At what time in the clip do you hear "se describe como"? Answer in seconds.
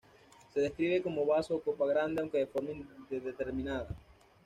0.51-1.27